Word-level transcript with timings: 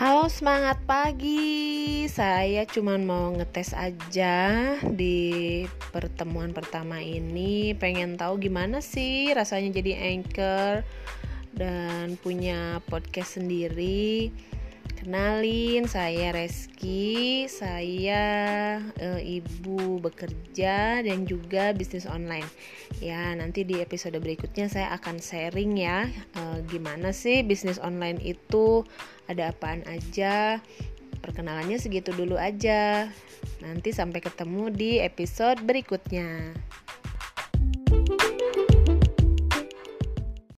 Halo 0.00 0.32
semangat 0.32 0.80
pagi. 0.88 2.08
Saya 2.08 2.64
cuma 2.64 2.96
mau 2.96 3.36
ngetes 3.36 3.76
aja 3.76 4.72
Di 4.80 5.60
pertemuan 5.92 6.56
pertama 6.56 7.04
ini. 7.04 7.76
Pengen 7.76 8.16
tahu 8.16 8.40
gimana 8.48 8.80
sih 8.80 9.28
rasanya 9.36 9.76
jadi 9.76 10.16
anchor 10.16 10.88
Dan 11.52 12.16
punya 12.16 12.80
podcast 12.88 13.36
sendiri 13.36 14.32
Kenalin, 15.00 15.88
saya 15.88 16.28
Reski, 16.28 17.48
saya 17.48 18.24
e, 19.00 19.40
ibu 19.40 19.96
bekerja 19.96 21.00
dan 21.00 21.24
juga 21.24 21.72
bisnis 21.72 22.04
online. 22.04 22.44
Ya, 23.00 23.32
nanti 23.32 23.64
di 23.64 23.80
episode 23.80 24.20
berikutnya 24.20 24.68
saya 24.68 24.92
akan 24.92 25.16
sharing 25.16 25.80
ya, 25.80 26.04
e, 26.36 26.60
gimana 26.68 27.16
sih 27.16 27.40
bisnis 27.40 27.80
online 27.80 28.20
itu, 28.20 28.84
ada 29.24 29.56
apaan 29.56 29.80
aja. 29.88 30.60
Perkenalannya 31.24 31.80
segitu 31.80 32.12
dulu 32.12 32.36
aja. 32.36 33.08
Nanti 33.64 33.96
sampai 33.96 34.20
ketemu 34.20 34.68
di 34.68 35.00
episode 35.00 35.64
berikutnya. 35.64 36.52